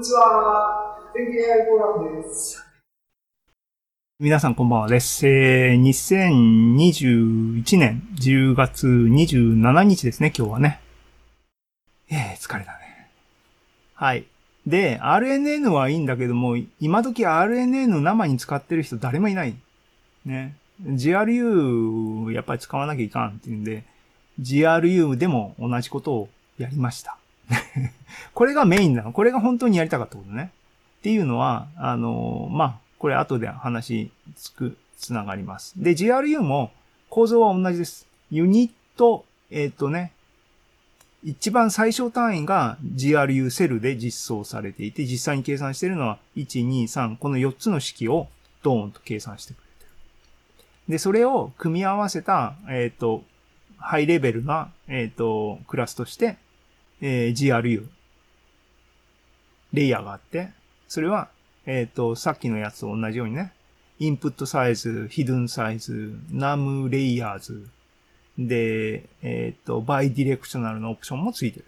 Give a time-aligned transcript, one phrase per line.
[0.00, 0.96] にちは。
[1.12, 2.64] 天気 AI フォーラムです。
[4.18, 5.28] 皆さんこんばんはです。
[5.28, 10.80] えー、2021年10月27日ですね、今日はね。
[12.10, 13.10] えー、疲れたね。
[13.92, 14.24] はい。
[14.66, 19.54] で、RNN はいいんだけども、今時 RNN 生に使ってる人誰もいない。
[20.24, 20.56] ね。
[20.82, 23.84] GRU やっぱり使わなきゃいかんっていうんで、
[24.40, 27.19] GRU でも同じことをやりました。
[28.34, 29.12] これがメインなの。
[29.12, 30.52] これが本当にやりたかったことね。
[30.98, 35.72] っていうのは、あの、まあ、これ後で話つく、つながります。
[35.82, 36.70] で、GRU も
[37.08, 38.06] 構造は同じです。
[38.30, 40.12] ユニット、えっ、ー、とね、
[41.22, 48.28] 一番最小単位が GRU セルで実装されていて、実際に計算しているのは1、2、3、この4つの式を
[48.62, 49.90] ドーンと計算してくれてる。
[50.92, 53.24] で、それを組み合わせた、えっ、ー、と、
[53.78, 56.36] ハイレベルな、えっ、と、クラスとして、
[57.00, 57.86] えー、GRU、
[59.72, 60.50] レイヤーがあって、
[60.88, 61.28] それは
[61.66, 63.52] えっ、ー、と、さっきのやつと同じようにね、
[63.98, 67.68] インプットサイズ、ヒドゥンサイズ、ナムレイヤーズ、
[68.38, 71.66] で、えっ、ー、と、バイディレクショナルのオプションもついてる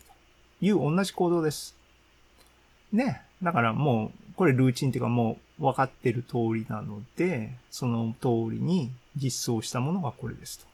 [0.60, 1.76] という同じコードです。
[2.92, 3.22] ね。
[3.42, 10.66] だからもう、これルーチンっていうかもう分かってる通りなので、その通りに実装したものがこれですと。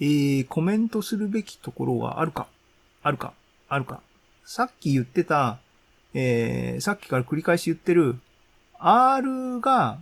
[0.00, 2.46] えー、コメントするべきところがあるか
[3.08, 3.32] あるか？
[3.70, 4.02] あるか？
[4.44, 5.58] さっき言ってた、
[6.12, 8.16] えー、さっきから繰り返し言ってる
[8.78, 9.98] R が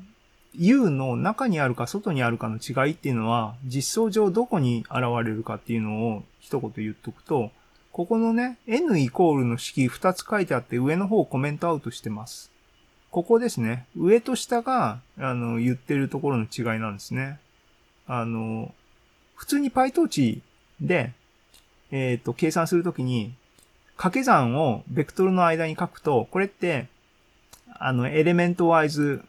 [0.55, 7.53] U の中にあるか外にあるかの違いっていうのは実装上どこに現れるかっていうのを一言言っとくと、
[7.93, 12.51] ここのね、n イコールの式2つ書いてあって上の方をコメントアウトしてます。
[13.11, 13.87] ここですね。
[13.97, 17.39] 上と下が、あの、言ってるところの違いなんですね。
[18.09, 18.75] あの、
[19.37, 20.41] 普通に PyTorch
[20.81, 21.13] で、
[21.91, 23.34] えっ、ー、と、計算するときに、
[23.97, 26.87] 掛け算をベクトルの間に書くと、これって、
[27.79, 29.23] あの、 element-wise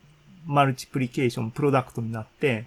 [0.46, 2.66] multiplication product になって、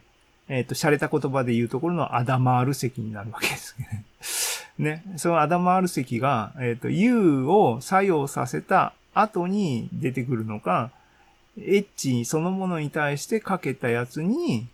[0.48, 4.04] えっ、ー、と、洒落た言葉で言うところのアダマール積になるわけですね。
[4.78, 5.02] ね。
[5.16, 10.90] そのアダマール積が、えっ、ー、と、U を作用させた後に出てくるのか、
[11.58, 14.66] エッジそのものに対してかけたやつに、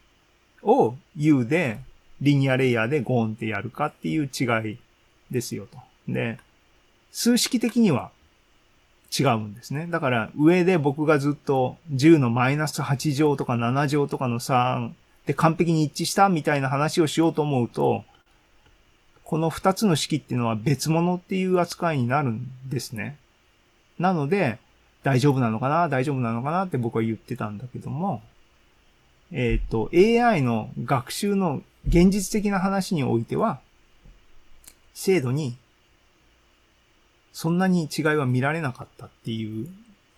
[0.63, 1.79] を U で、
[2.21, 4.79] リニアレイヤーでゴーンってやるかっていう違い
[5.31, 5.79] ですよと。
[6.09, 6.39] で、
[7.13, 8.11] 数式的には
[9.19, 9.87] 違うんですね。
[9.91, 14.91] だから上で僕がずっと10のマイナス8乗とか7乗とかの3
[15.27, 18.05] で完璧に一致したみたいな話をしようと思うと、
[19.25, 23.17] この2つの式っていうのは別物っていう扱いになるんですね。
[23.99, 24.59] なので、
[25.03, 25.89] 大丈夫なのかな？
[25.89, 28.23] 大丈夫なのかなって僕は言ってたんだけども、
[29.33, 33.61] えっ、ー、と、AI の学習の現実的な話においては、
[34.97, 35.59] 精度に
[37.31, 39.69] そんなに違いは見られなかったっていう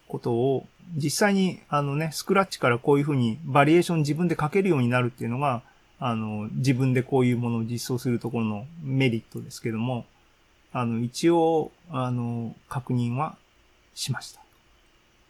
[0.07, 5.63] ことを、実際にあのね、スクラッチからこういうふうにバリエーション自分で書けるようになるっていうのが、
[5.99, 10.07] あの、自分でこういうものを実装するところのメリットですけども、
[10.73, 13.37] あの、一応、あの、確認は
[13.97, 14.41] しました。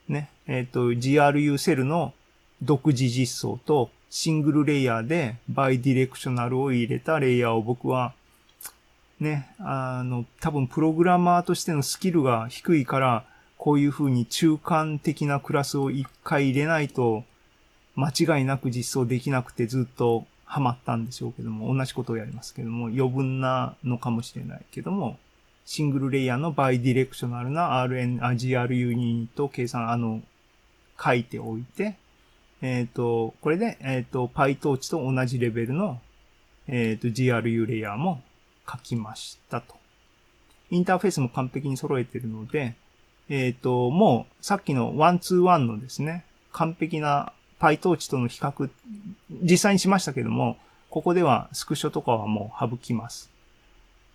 [0.09, 0.29] ね。
[0.47, 2.13] えっ、ー、と、GRU セルの
[2.61, 8.13] 独自実装とシングルレイヤーでバイディレクショナルを入れたレイヤーを僕は
[9.21, 13.25] ね、あの、多分プログラマーとしてのスキルが低いから、
[13.57, 17.25] こういう風に中間的なクラスを一回入れないと、
[17.97, 25.19] 間違いなく実装できなくてずっとハマったんでしょうけども、同じことをやりますけども、余分なのかもしれないけども、
[25.67, 30.23] シングルレイヤーのバイディレクショナルな RN、GRU ユニット計算、あの、
[31.03, 31.97] 書いておいて、
[32.63, 36.01] えっ、ー、と、これで、えっ、ー、と、PyTorch と同じレベルの、
[36.69, 38.23] えっ、ー、と、GRU レイヤーも
[38.71, 39.77] 書きましたと。
[40.71, 42.75] インターフェースも完璧に揃えているので、
[43.29, 48.71] えっ、ー、と、もうさっきの121のですね、完璧な PyTorch との比較、
[49.31, 50.57] 実際にしましたけども、
[50.91, 53.31] ここではスクショとかはもう省きます。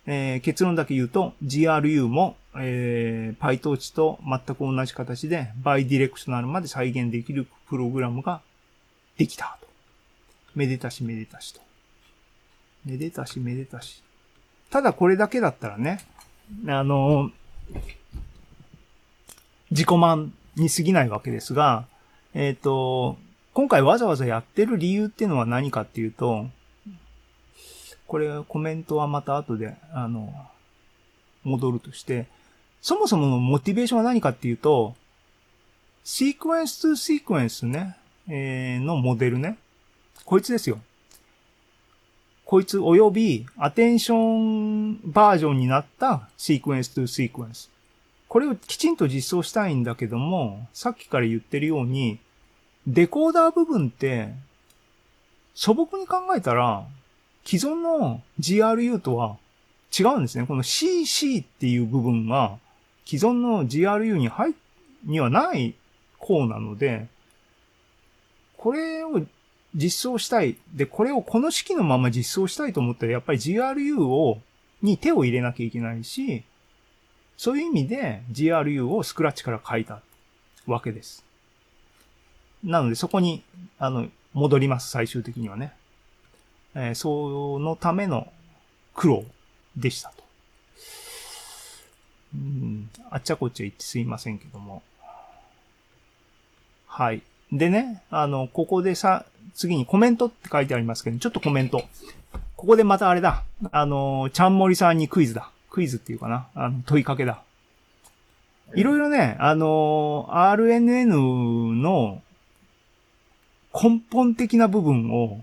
[0.06, 8.42] えー、結論だけ言うと、GRU も、えー、PyTorch と全く同じ形で、バイディレクショナルまで再現できるプログラムが
[9.16, 9.68] できたと。
[10.54, 11.60] めでたしめでたしと。
[12.84, 14.02] めでたしめでたし。
[14.74, 16.00] ただこれだけだったらね、
[16.66, 17.30] あの、
[19.70, 21.86] 自己満に過ぎないわけですが、
[22.34, 23.16] えっ、ー、と、
[23.52, 26.48] 今回わざわざやってる理由っていうのは何かっていうと、
[28.08, 30.34] これコメントはまた後で、あの、
[31.44, 32.26] 戻るとして、
[32.82, 34.96] そもそものモチベーションは何かっていうと、
[36.02, 37.96] シークエンス2シークエンスね、
[38.28, 39.56] えー、のモデルね。
[40.24, 40.80] こいつですよ。
[42.44, 47.70] こいつ及びアテンションバージョンになったシークエンストゥシークエンス。
[48.28, 52.18] これをきちんと実装したいんだけども、さっきから言ってるように、
[52.86, 54.34] デコーダー部分って、
[55.54, 56.84] 素朴に考えたら、
[57.46, 59.36] 既存の GRU とは
[59.96, 60.46] 違うんですね。
[60.46, 62.58] この CC っていう部分が、
[63.06, 64.54] 既存の GRU に入っ、
[65.04, 65.74] にはない
[66.18, 67.06] 項なので、
[68.56, 69.22] これを
[69.74, 70.56] 実装したい。
[70.72, 74.40] で、これをこの式のまま実装したいと思ったら、やっぱり GRU を、
[74.82, 76.44] に手を入れなきゃいけないし、
[77.36, 80.00] そういう意味で GRU をスクラッチから書いた
[80.66, 81.24] わけです。
[82.62, 83.42] なのでそこに、
[83.78, 85.72] あの、戻ります、最終的にはね。
[86.74, 88.32] えーそのための
[88.94, 89.24] 苦労
[89.76, 90.24] でしたと。
[92.34, 94.82] うん、あっちゃこっちゃ言ってすいませんけども。
[96.86, 97.22] はい。
[97.52, 99.24] でね、あの、ここでさ、
[99.54, 101.84] 次にコメントって書いてありますけど、ちょっとコメント。
[102.56, 103.44] ここでまたあれだ。
[103.72, 105.50] あの、ちゃんもりさんにクイズだ。
[105.70, 106.46] クイズっていうかな。
[106.54, 107.42] あの、問いかけだ。
[108.74, 111.06] いろいろね、あの、RNN
[111.74, 112.22] の
[113.74, 115.40] 根本的な部分を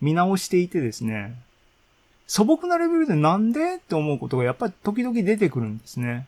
[0.00, 1.34] 見直していてですね、
[2.26, 6.26] 素朴なレベルでなんでって思うことがやっぱり時々出てくるんですね。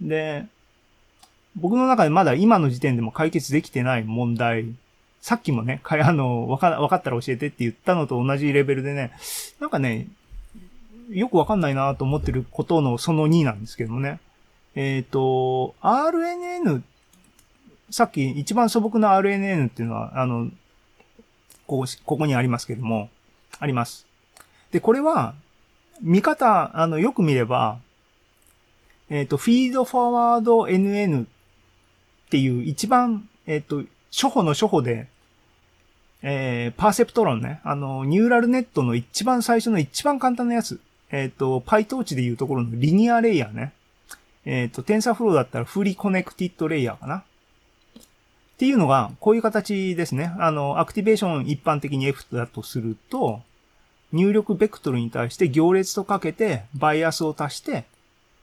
[0.00, 0.46] で、
[1.56, 4.74] 僕の中でまだ今の時点でも解決できてない問題、
[5.20, 9.12] さっきもね、か あの、わか、わかったら教えてって言ったのと同じレベルでね、
[9.60, 10.08] なんかね、
[11.10, 14.20] よくわかんないなと思ってることのその2なんですけどもね。
[14.74, 16.82] えっ、と、RNN、
[17.90, 20.48] さっき一番素朴な RNN っていうのは、あの、
[21.66, 23.10] ここ、ここにありますけども、
[23.58, 24.06] あります。
[24.70, 25.34] で、これは、
[26.00, 27.78] 見方、あの、よく見れば、
[29.10, 31.28] えっ、と、フィードフォワード NN っ
[32.30, 35.08] ていう一番、えっ、と、初歩の初歩で、
[36.22, 37.60] えー、パーセプト論ね。
[37.64, 40.80] あの、ニューラルネットの一番最初の一番簡単なやつ。
[41.10, 43.72] えっ、と、PyTorch でいうところのリニアレイヤーね。
[44.44, 47.16] えっ、と、TensorFlow だったらフリーコネクティッドレイヤーかな。
[47.18, 47.22] っ
[48.58, 50.32] ていうのが、こういう形ですね。
[50.38, 53.40] あの、アクティベーション一般的に F だとすると、
[54.12, 57.84] 入力ベクトルに対して行列とかけて、バイアスを足して、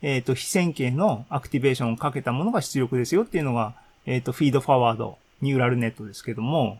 [0.01, 3.75] えっ、と、非線形のアクティベーションをかけたものが出力ですよっていうのが、
[4.05, 6.79] えっ、と、フィードフォワード、ニューラルネットですけども、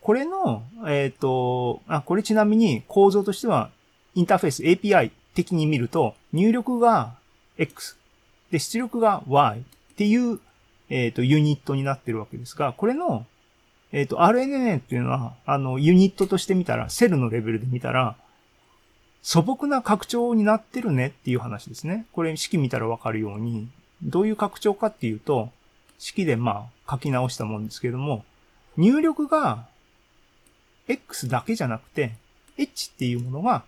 [0.00, 3.70] これの、えっ、と、あ、これちなみに構造としては、
[4.14, 7.14] インターフェース API 的に見ると、入力が
[7.58, 7.96] X、
[8.50, 9.62] で、出力が Y っ
[9.96, 10.40] ていう、
[10.88, 13.26] えっ、と、ユニットになってるわけですが、これの、
[13.92, 18.16] えっ、と、RNN っていうのは、あの、ユニットとして見たら、セルのレベルで見たら、
[19.22, 22.06] 素朴な拡張になってるねっていう話ですね。
[22.12, 23.68] これ式見たらわかるように、
[24.02, 25.50] どういう拡張かっていうと、
[25.98, 28.24] 式でまあ書き直したもんですけども、
[28.76, 29.66] 入力が
[30.86, 32.12] X だけじゃなくて、
[32.56, 33.64] H っていうものが、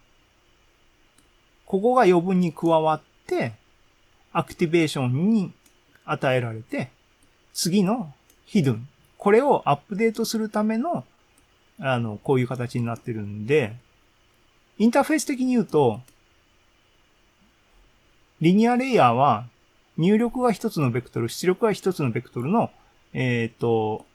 [1.67, 3.53] ここが余分に加わって、
[4.33, 5.53] アクティベーションに
[6.05, 6.91] 与えられて、
[7.53, 8.13] 次の
[8.47, 8.89] ヒドゥン。
[9.19, 11.05] これをアップデートするための、
[11.79, 13.77] あの、こういう形になってるんで、
[14.79, 16.01] インターフェース的に言うと、
[18.41, 19.47] linear layer は、
[20.01, 22.71] 入力が一つのベクトル、出力が一つのベクトルの、
[23.13, 24.07] えっ、と、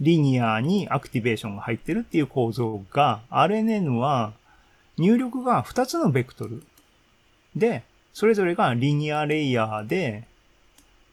[0.00, 4.32] linear に activation が入ってるっていう構造が、RNN は
[4.98, 6.64] 入力が2つのベクトル
[7.54, 10.26] で、それぞれが linear layer で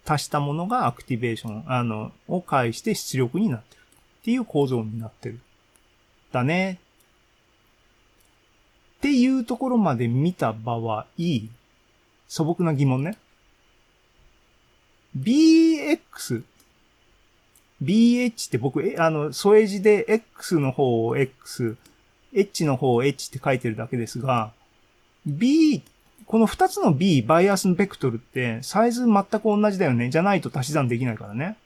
[0.06, 3.81] 足したものが activation、あの、を介して出力になってる
[4.21, 5.40] っていう構造になってる。
[6.31, 6.80] だね。
[8.97, 11.06] っていうところまで見た場合、
[12.28, 13.19] 素朴な疑問ね。
[15.24, 16.44] BX、
[17.83, 21.78] BH って僕、えあの、添え字で X の方を X、
[22.33, 24.52] H の方を H って書いてるだけですが、
[25.26, 25.83] B、
[26.26, 30.09] この二つの B、バイアスのベクトルって、サイズ全く同じだよね。
[30.09, 31.57] じゃないと足し算できないからね。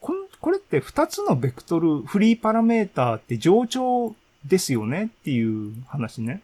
[0.00, 6.42] こんこれって二つのベクトル、フリーパラメーターって上長ですよねっていう話ね。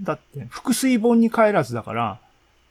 [0.00, 2.18] だって、複水本に帰らずだから、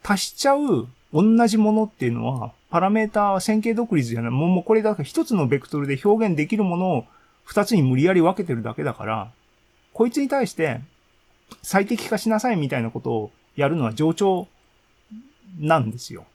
[0.04, 4.32] 足しちゃう同じものっていうのは、パラメーターは線形独立じゃない。
[4.32, 7.06] もうもうこれだから一つのベクトルで表現できるものを
[7.44, 9.32] 二つに無理やり分けてるだけだから、
[9.94, 10.82] こいつに対して
[11.62, 14.48] 最適化しなさいみたいなことをやるのは上長
[15.60, 16.26] なんですよ。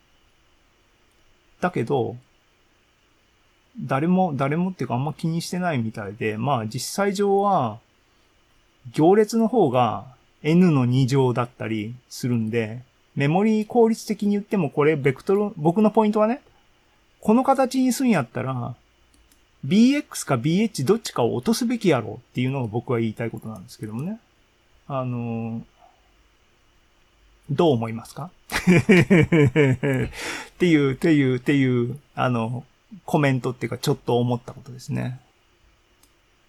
[1.60, 2.16] だけど、
[3.80, 7.78] 誰も、誰もっていうかあんま気にしてないみたいで、まあ実際上は、
[8.92, 10.15] 行列の方が
[10.50, 12.82] n の2乗だったりするんで、
[13.14, 16.40] メモリー効率的に言ってもこれベクトル、僕のポイントはね、
[17.20, 18.74] この形にするんやったら、
[19.66, 24.20] bx か bh どっちかを落とすべきやろうっていうのが僕は言いたいことなんですけどもね。
[24.86, 25.62] あの、
[27.50, 28.30] どう思いますか？
[28.50, 28.50] っ
[30.58, 32.64] ていう、っていう、っていう、あの、
[33.04, 35.18] コメントっていうか、ちょっと思ったことですね。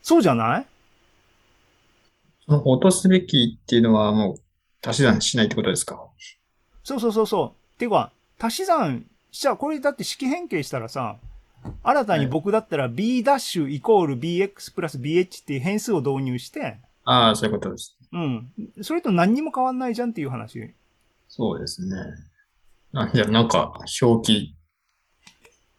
[0.03, 0.65] そうじゃない？
[2.47, 4.39] 落とすべきっていうのはもう
[4.87, 6.01] 足し算しないってことですか？
[6.83, 7.47] そうそうそうそう。
[7.49, 9.57] っていうか、足し算しちゃう。
[9.57, 11.17] これだって式変形したらさ、
[11.83, 17.97] 新たに僕だったら b' ダッシュイコール bx プラス bh っていう変数を導入して、ああ、そういうことです。
[18.13, 18.51] うん。
[18.81, 20.73] それと何にも変わんないじゃんっていう話。
[21.27, 21.95] そうですね。
[22.93, 24.55] あじゃあなんか表記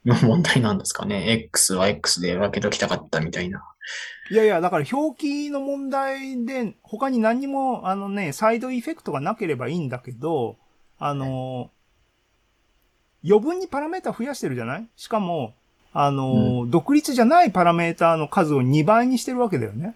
[0.04, 1.32] の問題なんですかね。
[1.32, 3.64] X は X で分けときたかったみたいな。
[4.30, 10.56] いやいや、だから表記の問題で、他に何にも、あのね、サイドエフェクトがなければいいんだけど、
[10.98, 11.70] あの、
[13.24, 14.88] 余分にパラメータ増やしてるじゃない？
[14.96, 15.54] しかも、
[15.92, 19.94] あの、独立じゃないパラメータの数を2倍にしてるわけだよね。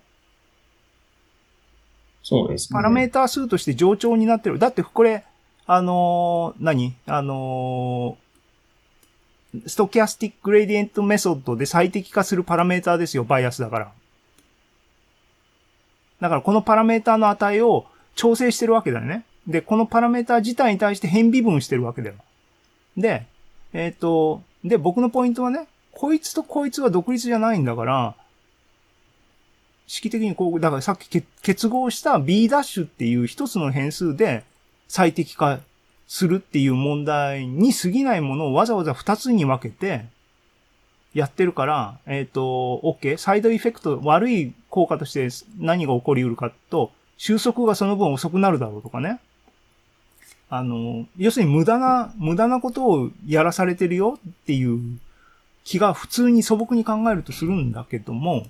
[2.23, 2.77] そうですね。
[2.77, 4.59] パラメータ数として冗長になってる。
[4.59, 5.25] だってこれ、
[5.67, 6.95] あのー何？
[7.07, 8.22] あのー
[9.67, 13.93] stochastic gradient method で最適化するパラメーターですよ、バイアスだから。
[16.21, 19.25] だからこのパラメータの値を調整してるわけだよね。
[19.47, 22.15] で、このパラメータ自体に対して偏微分してるわけだよ。
[22.97, 23.27] で、
[23.73, 28.15] えっ、と、で、僕のポイントはね、こいつとこいつは独立じゃないんだから、
[29.87, 34.45] 式的にこう、だからさっき結合した b' っていう一つの変数で
[34.89, 35.61] 最適化
[36.13, 40.05] するっていう問題に過ぎないものをわざわざ二つに分けて
[41.15, 43.17] やってるから、えっ、と、OK。
[43.17, 45.29] サイドエフェクト、悪い効果として
[45.59, 49.21] 何が起こり得るかと、収束がその分遅くなるだろうとかね。
[50.51, 54.99] あの、要するに無駄な、無駄なことをやらされてるよっていう
[55.65, 58.47] 気が普通に素朴に考えるとするんだけども、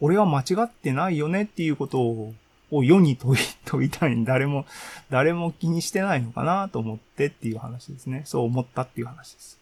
[0.00, 2.32] 俺は間違ってないよねっていうことを、
[2.70, 4.66] を世に問い、問いたいに誰も、
[5.10, 8.22] 誰も気にしてないのかなと思ってっていう話ですね。
[8.24, 9.58] そう思ったっていう話です。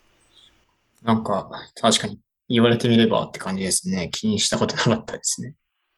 [1.03, 2.19] なんか、確かに
[2.49, 4.09] 言われてみればって感じですね。
[4.13, 5.55] 気にしたことなかったですね。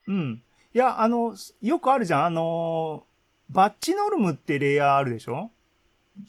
[0.08, 0.42] うん。
[0.74, 2.24] いや、あの、よくあるじゃん。
[2.26, 3.04] あの、
[3.50, 5.50] バッチノルムってレイヤーあるでしょ？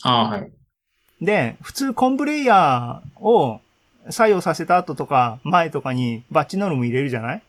[0.04, 0.52] ああ、はい。
[1.20, 3.60] で、普通コンブレイヤーを
[4.12, 7.42] 作用させた後とか前とかにバッチノルム入れるじゃない？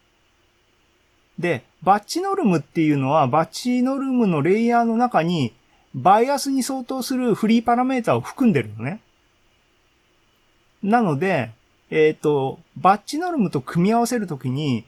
[1.38, 5.52] で、バッチノルムっていうのはバッチノルムのレイヤーの中に
[5.94, 9.00] バイアスに相当するフリーパラメータを含んでるのね。
[10.82, 11.50] なので、
[11.90, 14.84] えっ、と、バッチノルムと組み合わせるときに、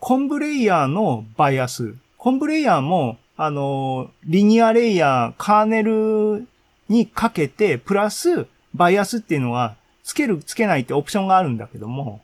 [0.00, 1.94] コンブレイヤーのバイアス。
[2.18, 6.46] コンブレイヤーも、あの、リニアレイヤー、カーネル
[6.88, 12.20] にかけて、プラス、バイアスっていうのは、つける、つけないってオプションがあるんだけども、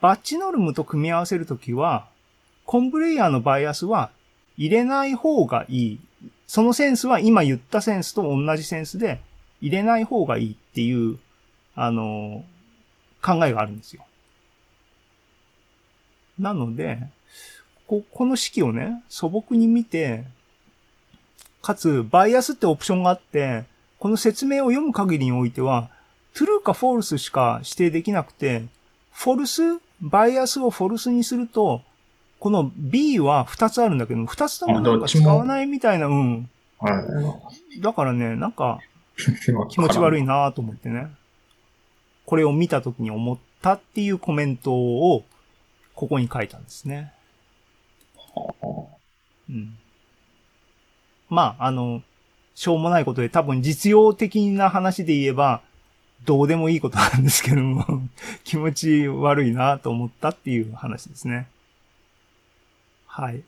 [0.00, 2.06] バッチノルムと組み合わせるときは、
[2.66, 4.10] コンブレイヤーのバイアスは
[4.56, 6.00] 入れない方がいい。
[6.46, 9.20] そのセンスは今言ったセンスと同じセンスで
[9.60, 11.18] 入れない方がいいっていう、
[11.74, 12.44] あの、
[13.22, 14.04] 考えがあるんですよ。
[16.38, 16.98] なので、
[17.86, 20.24] こ、この式をね、素朴に見て、
[21.62, 23.64] かつ、バイアスってオプションがあって、
[23.98, 25.90] この説明を読む限りにおいては、
[26.34, 28.64] true か false しか指定できなくて、
[29.14, 31.82] false、バイアスを false にすると、
[32.44, 36.50] この B は2つあるんだけど、2つともなんか使わないみたいな、うん。
[36.78, 37.02] は
[37.80, 38.80] だからね、なんか
[39.16, 39.70] い。
[39.70, 40.20] 気持ち悪い。
[40.20, 41.06] いなと思ってね。
[42.26, 45.24] これを見た時に思ったっていうコメントを、
[45.94, 47.14] ここに書いたんですね。
[49.48, 49.78] うん。
[51.30, 52.02] まあ、あの、
[52.54, 55.62] しょうもないことで多分実用的な話で言えば、
[56.26, 58.02] どうでもいいことなんですけども、
[58.44, 61.48] 気持ち悪いなと思ったっていう話ですね。
[63.16, 63.44] はい。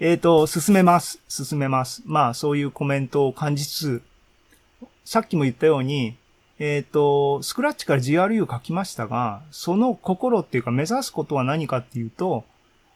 [0.00, 1.20] えーと、進めます。
[1.28, 2.02] 進めます。
[2.06, 4.02] まあ、そういうコメントを感じつつ、
[5.04, 6.16] さっきも言ったように、
[6.58, 12.42] えっ、と、スクラッチから GRU 書きましたが、その心っていうか目指すことは何かっていうと、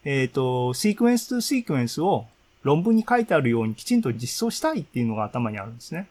[0.05, 2.27] えっ、と、シークエンスとシークエンスを
[2.65, 6.09] 論文に書いてあるようにきちんと実装したいっていうのが頭にあるんですね。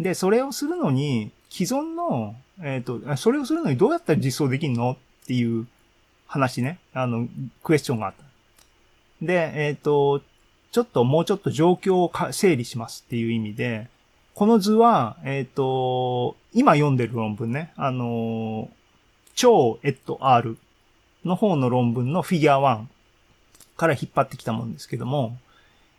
[0.00, 4.92] で、それをするのに、既存の、えっ、と、それをするのにどうやったら実装できるの
[5.24, 5.66] っていう
[6.26, 6.78] 話ね。
[6.94, 7.28] あの、
[7.62, 8.31] クエスチョンがあった。
[9.22, 10.20] で、えっ、と、
[10.72, 13.88] ちょっともうちょっと状況を整理しますっていう意味で、
[14.34, 18.68] この図は、えっ、と、今読んでる論文ね、あの、
[19.34, 20.58] 超エット R
[21.24, 22.84] の方の論文のフィギュア1
[23.76, 25.38] から引っ張ってきたもんですけども、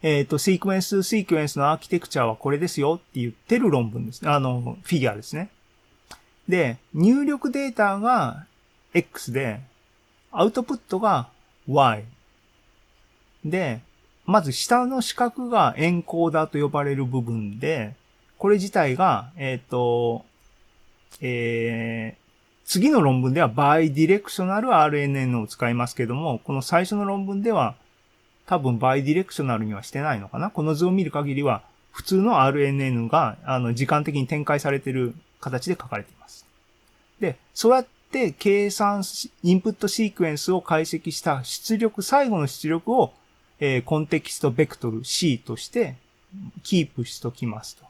[0.02, 4.28] えっ、と、シークエンス、シークエンスのアーキテクチャはこれですよって言ってる論文です。
[4.28, 5.50] あの、フィギュアですね。
[6.50, 8.46] で、入力データが
[8.94, 9.62] X で、
[10.32, 11.30] アウトプットが
[11.70, 12.04] Y。
[13.46, 13.82] で、
[14.26, 17.96] まず下の四角がエンコーダーと呼ばれる部分で、
[18.38, 20.26] これ自体が、えっ、と、
[21.22, 22.24] えー、
[22.66, 27.76] 次の論文ではバイディレクショナル RNN を使いますけども、この最初の論文では
[28.46, 30.50] 多分 bidirectional にはしてないのかな？
[30.50, 36.46] この図を見る限りは普通の RNN があの時間的に展開されている形で書かれています。
[37.20, 39.04] で、そうやって計算、
[39.44, 43.14] input sequence を解析した出力、最後の出力を、
[43.66, 45.96] えーコンテキストベクトル C として
[46.64, 47.86] キープしときますと。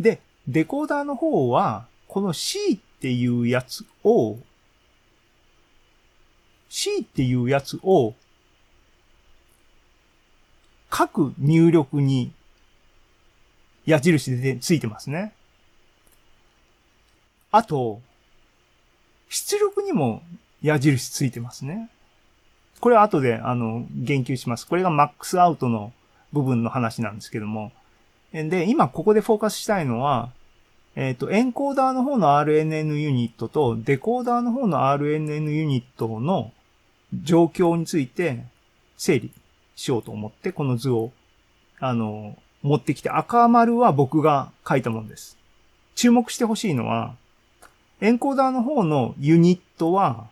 [0.00, 4.36] で、デコーダーの方は、この C っていうやつを、
[6.68, 8.14] C っていうやつを、
[10.90, 12.32] 各入力に
[13.84, 15.34] 矢印でついてますね。
[17.52, 18.00] あと、
[19.28, 20.24] 出力にも
[20.62, 21.90] 矢印ついてますね。
[22.80, 24.66] これは後で、あの、言及します。
[24.66, 25.92] これがマックスアウトの
[26.32, 27.72] 部分の話なんですけども。
[28.32, 30.30] で、今ここでフォーカスしたいのは、
[30.94, 36.52] えっ、と、エンコーダーの方の RNN ユニットとデコーダーの方の RNN ユニットの
[37.22, 38.44] 状況について
[38.96, 39.30] 整理
[39.74, 41.12] しようと思って、この図を、
[41.80, 45.38] あの、持ってきて、赤丸は僕が書いたものです。
[45.94, 47.14] 注目してほしいのは、
[48.00, 50.28] エンコーダーの方のユニットは、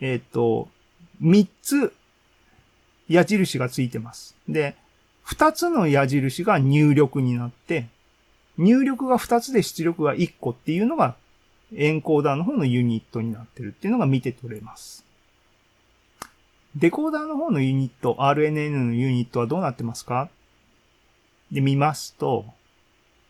[0.00, 0.68] えっ、と、
[1.22, 1.92] 3つ
[3.08, 4.34] 矢印がついてます。
[4.48, 4.76] で、
[5.26, 7.86] 2つの矢印が入力になって、
[8.58, 11.16] 入力が2つで出力が1個っていうのが
[11.74, 15.04] エンコーダーの方のユニットになってるっていうのが見て取れます。
[16.76, 20.28] デコーダーの方のユニット、RNN のユニットはどうなってますか？
[21.50, 22.46] で見ますと、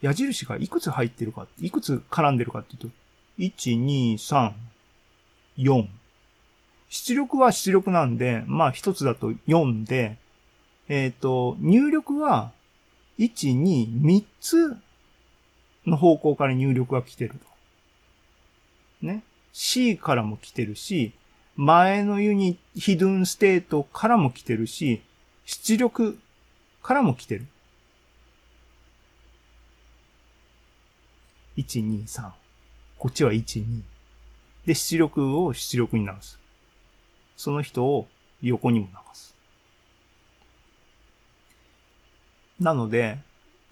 [0.00, 2.88] 矢印がいくつ入ってるか、いくつ絡んでるかっていうと、
[3.38, 4.52] 1、2、3、
[5.58, 5.86] 4。
[6.92, 10.18] 出力は出力なんで、まあ一つだと4で、
[10.90, 12.52] えっ、と、入力は、
[13.18, 14.76] 1、2、3つ
[15.86, 17.30] の方向から入力が来てる
[19.00, 19.06] と。
[19.06, 19.22] ね。
[19.54, 21.14] C からも来てるし、
[21.56, 25.00] 前のユニ、ヒドゥンステートからも来てるし、
[25.46, 26.18] 出力
[26.82, 27.46] からも来てる。
[31.56, 32.32] 1、2、3。
[32.98, 33.80] こっちは1、2。
[34.66, 36.41] で、出力を出力に直す。
[37.42, 38.06] その人を
[38.40, 39.34] 横にも流す。
[42.60, 43.18] なので、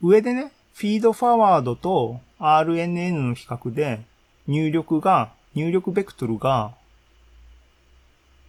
[0.02, 4.00] 上でね、フィードフォワードと RNN の比較で、
[4.48, 6.74] 入力が、入力ベクトルが、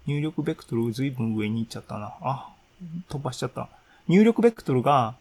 [0.07, 2.15] 入力ベクトルずいぶん上に行っちゃったな。
[2.21, 2.49] あ、
[3.07, 3.69] 飛ばしちゃった。
[4.07, 5.13] 入力ベクトルが、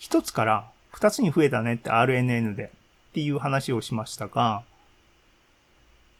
[0.00, 2.72] 一つから二つに増えたねって RNN で
[3.10, 4.64] っていう話をしましたが、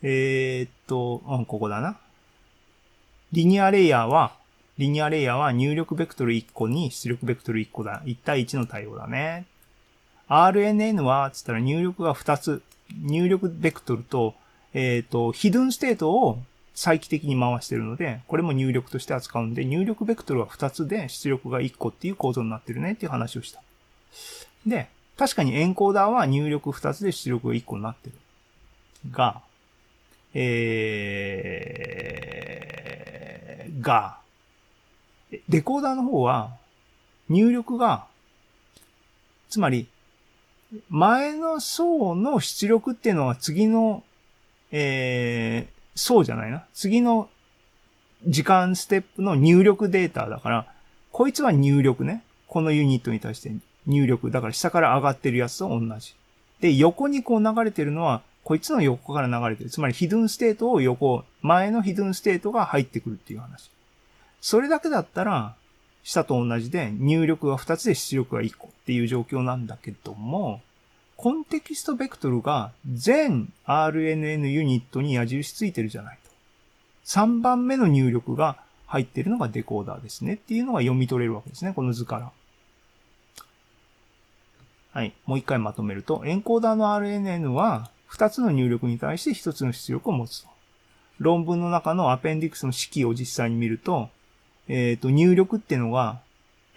[0.03, 1.99] えー、っと、うん、ここだな。
[3.33, 4.35] リニアレイヤーは、
[4.77, 8.03] リニアレイヤーは入力ベクトル1個に出力ベクトル1個だ。
[8.05, 9.47] 1対1の対応だね。
[10.29, 12.63] RNN は、つったら入力が2つ。
[13.03, 14.35] 入力ベクトルと、
[14.75, 16.43] えっ、と、ヒドゥンステートを
[16.75, 23.63] 再帰的に回してるので、これも入力として扱うんで、入力ベクトルは2つで出力が1個っていう構造になってるねっていう話をした。
[24.67, 28.17] で、確かにエンコーダーは入力2つで出力が1個になってる。
[29.11, 29.41] が、
[30.35, 32.72] えー、
[33.83, 34.19] が、
[35.49, 36.57] デコーダーの方は
[37.29, 38.07] 入力が、
[39.51, 39.89] つまり、
[40.89, 44.03] 前の層の出力っていうのは次の、
[44.71, 46.65] えー、層じゃないな。
[46.73, 47.29] 次の
[48.27, 50.67] 時間ステップの入力データだから、
[51.11, 52.23] こいつは入力ね。
[52.47, 53.53] このユニットに対して
[53.87, 54.31] 入力。
[54.31, 56.15] だから下から上がってるやつと同じ。
[56.61, 59.71] で、横にこう流れてるのは、こいつの横から流れてる。
[59.71, 63.71] つまりヒドゥンステートを横、前のヒドゥンステートが入ってくるっていう話。
[64.43, 65.55] それだけだったら、
[66.03, 70.61] 下と同じで入力が2つで出力が1個っていう状況なんだけども、
[71.17, 76.31] コンテキストベクトルが全 RNN ユニットに矢印ついてるじゃないと。
[77.05, 82.33] 3番目の入力が入ってるのがデコーダーですねっていうのが読み取れるわけですね、この図から。
[84.91, 85.15] はい。
[85.25, 90.49] もう一回まとめると、エンコーダーの RNN は2つの入力に対して1つの出力を持つと。
[91.21, 94.11] 論文の中のアペンディクスの式を実際に見ると、
[94.75, 96.19] えっ、と、入力ってのが、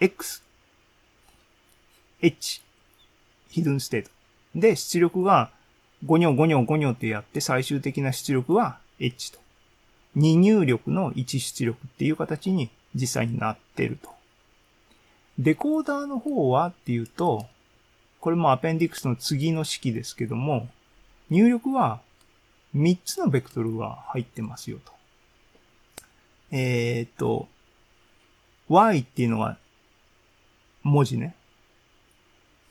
[0.00, 0.42] X、
[2.20, 2.60] H、
[3.48, 4.10] ヒドゥンステート。
[4.54, 5.50] で、出力が
[6.04, 9.38] 5行5行5行ってやって最終的な出力は H と。
[10.18, 14.10] 2入力の1出力っていう形に実際になってると。
[15.38, 17.46] デコーダーの方はっていうと、
[18.20, 20.68] これもアペンディクスの次の式ですけども、
[21.30, 22.00] 入力は
[22.76, 24.92] 3つのベクトルが入ってますよと。
[26.50, 27.48] えー、っと、
[28.68, 29.58] y っていうのが
[30.82, 31.34] 文字ね。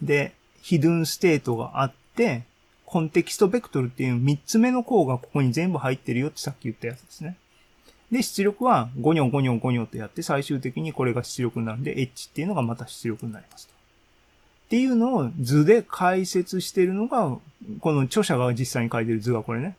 [0.01, 2.43] で、ヒドゥンステートがあって、
[2.85, 7.37] コンテキストベクトルっていう三つ目の項がここに全部入ってるよってさっき言ったやつですね。
[8.11, 13.73] で、出力はゴニョゴニョゴニョとやって最終的にこれが出力になるんで、H っていうのがまた出力になりますと。
[13.73, 17.37] っていうのを図で解説してるのが、
[17.79, 19.75] この著者が実際に書いてる図がこれね。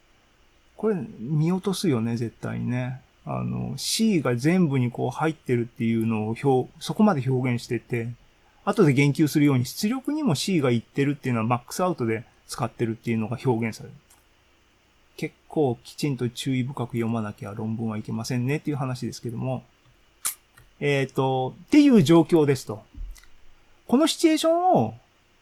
[0.77, 3.01] これ見落とすよね、絶対にね。
[3.27, 8.09] あの、C が全部にこう入ってるっていうのを表、そこまで表現してて、
[8.65, 13.95] 後で言及するように出力にも C がいってるっていうのはマックスアウトで使ってるっていうのが表現される。
[15.17, 19.65] 結構きちんと注意深く読まなきゃ論文はいけませんねっていう話ですけども。
[20.79, 22.83] えっ、と、っていう状況ですと。
[23.89, 24.95] このシチュエーションを、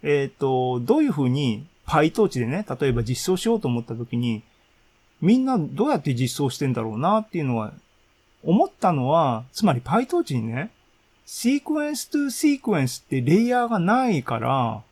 [0.03, 4.43] えっ、と、どういうふうに PyTorch でね、例えば実装しようと思った時に、
[5.21, 7.73] みんなどうやって実装してんだろうなっていうのは、
[8.43, 10.71] 思ったのは、つまり PyTorch にね、
[11.27, 14.83] シークエンス to シークエンスってレイヤーがないから、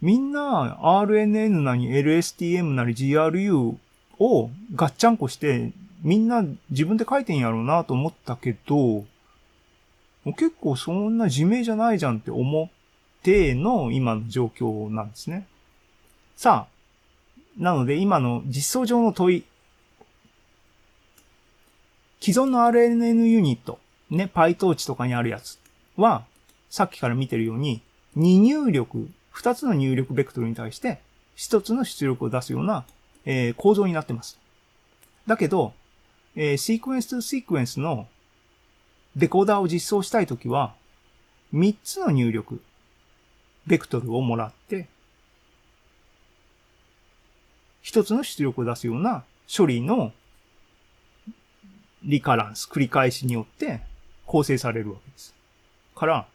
[0.00, 3.74] みんな RNN なり LSTM なり GRU
[4.20, 9.04] をガッチャンコして、みんな自分で書いてんやろうなと思ったけど、
[10.24, 12.68] 結構そんな自明じゃないじゃんって思っ
[13.22, 15.48] ての今の状況なんですね。
[16.36, 16.77] さあ、
[17.58, 19.44] なので今の実装上の問い。
[22.20, 23.78] 既存の RNN ユニット、
[24.10, 25.58] ね、PyTorch とかにあるやつ
[25.96, 26.24] は、
[26.70, 27.82] さっきから見てるように、
[28.16, 31.00] 2入力、2つの入力ベクトルに対して、
[31.36, 32.84] 1つの出力を出すような、
[33.24, 34.38] えー構造になってます。
[35.26, 35.74] だけど、
[36.34, 38.08] えー、シークエンス to シークエンスの
[39.16, 40.74] デコーダーを実装したいときは、
[41.54, 42.60] 3つの入力、
[43.66, 44.88] ベクトルをもらって、
[47.84, 50.12] 1つの出力を出すような処理の
[52.04, 53.80] リカランス、繰り返しによって
[54.26, 55.34] 構成されるわけです。
[55.96, 56.26] から、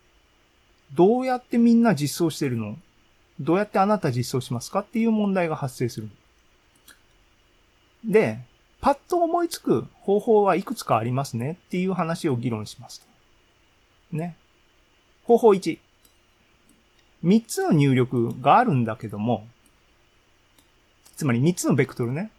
[0.93, 2.77] どうやってみんな実装してるの？
[3.39, 6.09] どうやってあなた実装しますかっていう問題が発生する。
[8.05, 8.39] で、
[8.81, 13.07] パッと思いつく方法はいくつかありますねっていう話を議論します。
[14.11, 14.35] ね。
[15.23, 15.79] 方法1。
[17.23, 19.47] 3つの入力があるんだけども、
[21.15, 22.31] つまり3つのベクトルね。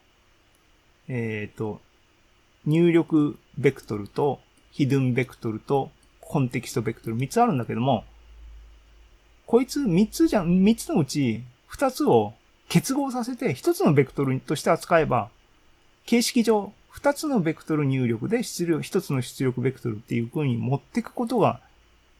[1.09, 1.81] えっ、と、
[2.67, 4.41] 入力ベクトルと、
[4.73, 8.05] ヒドゥンベクトルと、コンテキストベクトル3つあるんだけども、
[9.47, 12.33] こいつ3つじゃん、3つのうち2つを
[12.69, 15.29] 結合させて1つのベクトルとして扱えば、
[16.07, 21.61] 形式上2つのベクトル入力で出力、1つの出力ベクトルっていう風に持っていくことが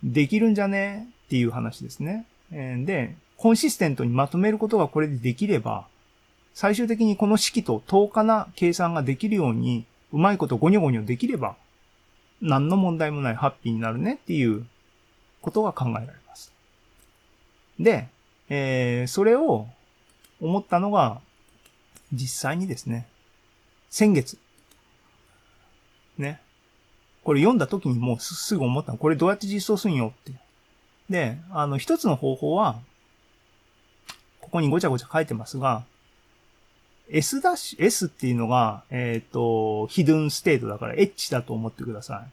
[0.03, 1.09] できるんじゃね？
[1.27, 2.27] っていう話ですね。
[2.51, 5.87] で、コンシステントにまとめることがこれでできれば、
[6.55, 11.57] 最終的にこの式と等価な計算ができるように、うまいことゴニョゴニョできれば、
[12.41, 14.65] 何の問題もないハッピーになるねっていう
[15.43, 16.53] ことが考えられます。
[17.79, 18.09] で、
[18.49, 19.67] えー、それを
[20.41, 21.21] 思ったのが、
[22.13, 23.07] 実際にですね、
[23.91, 24.39] 先月。
[26.19, 26.41] ね。
[27.25, 28.99] これ読んだ時にもうすぐ思ったの。
[28.99, 30.33] これどうやって実装するんよって。
[31.11, 32.79] で、あの、一つの方法は、
[34.41, 35.85] ここにごちゃごちゃ書いてますが、
[37.11, 42.31] S ダッシュ、S っていうのが、えっ、と、ヒドゥンステートだから H だと思ってください。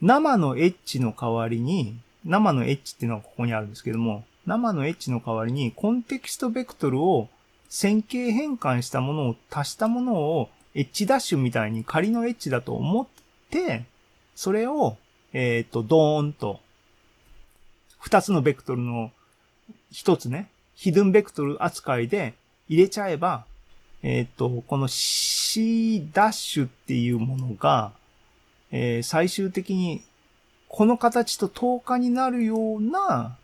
[0.00, 7.28] 生の H の代わりに、生の H っていうのがここにあるんですけども、生の H の代わりにコンテキストベクトルを
[7.68, 13.06] 線形変換したものを足したものを H ダッシュみたいに仮の H だと思っ
[13.50, 13.84] て、
[14.34, 14.96] それを、
[15.32, 16.60] えっ、と、ドーンと、
[17.98, 19.12] 二つのベクトルの
[19.90, 22.34] 一つね、ヒドゥンベクトル扱いで
[22.68, 23.44] 入れちゃえば、
[24.02, 27.92] えっ、と、この C ダッシュっていうものが、
[28.70, 30.02] えー最終的に
[30.68, 33.36] この形と等価になるような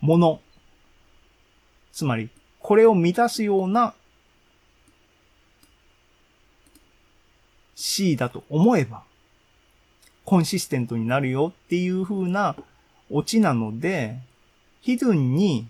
[0.00, 0.40] もの。
[1.92, 3.94] つまり、これを満たすような
[7.74, 9.02] C だと思えば、
[10.24, 12.54] コンシステントになるよっていう風な
[13.10, 14.18] オチなので、
[14.82, 15.66] ヒドゥンに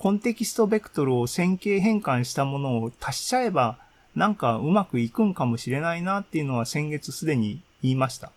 [0.00, 3.76] コンテキストベクトルを線形変換したものを足しちゃえば、
[4.16, 8.32] なんかうまくいくんかもしれないなっていうのは先月すでに言いました。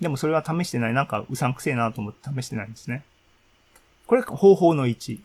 [0.00, 0.92] でもそれは試してない。
[0.92, 3.04] なんかうさんくせえなと思って試してないんですね。
[4.08, 5.20] これ方法の1。